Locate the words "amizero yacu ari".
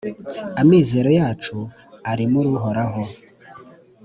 0.61-2.23